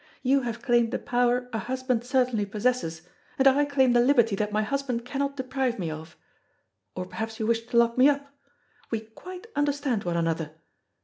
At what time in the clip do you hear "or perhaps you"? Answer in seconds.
6.95-7.45